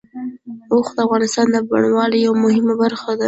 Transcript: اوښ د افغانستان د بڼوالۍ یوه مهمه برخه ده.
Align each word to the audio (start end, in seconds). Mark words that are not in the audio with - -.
اوښ 0.73 0.87
د 0.95 0.97
افغانستان 1.05 1.47
د 1.51 1.57
بڼوالۍ 1.69 2.19
یوه 2.27 2.37
مهمه 2.45 2.73
برخه 2.81 3.11
ده. 3.17 3.19